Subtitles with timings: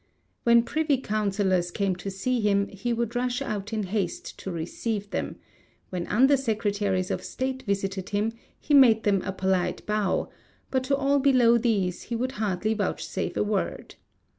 [0.45, 5.11] When Privy Councillors came to see him, he would rush out in haste to receive
[5.11, 5.35] them;
[5.91, 10.29] when Under Secretaries of State visited him, he made them a polite bow;
[10.71, 13.93] but to all below these he would hardly vouchsafe a word.